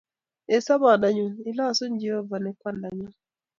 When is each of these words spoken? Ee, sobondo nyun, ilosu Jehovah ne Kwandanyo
Ee, 0.53 0.59
sobondo 0.65 1.07
nyun, 1.15 1.33
ilosu 1.49 1.83
Jehovah 2.01 2.41
ne 2.41 2.51
Kwandanyo 2.59 3.09